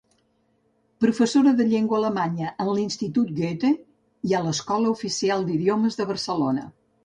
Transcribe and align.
Professora 1.03 1.51
de 1.59 1.67
llengua 1.73 1.99
alemanya 1.99 2.55
en 2.65 2.73
l'Institut 2.79 3.31
Goethe 3.43 3.73
i 4.31 4.37
a 4.41 4.45
l'Escola 4.49 4.97
Oficial 4.99 5.49
d'Idiomes 5.51 6.03
de 6.05 6.13
Barcelona. 6.15 6.69